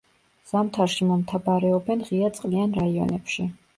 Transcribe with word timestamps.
ზამთარში 0.51 1.07
მომთაბარეობენ 1.09 2.01
ღია 2.11 2.33
წყლიან 2.39 2.75
რაიონებში. 2.79 3.51